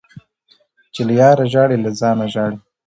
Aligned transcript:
-چي 0.93 1.01
له 1.07 1.13
یاره 1.21 1.45
ژاړي 1.53 1.77
له 1.83 1.89
ځانه 1.99 2.25
ژاړي. 2.33 2.57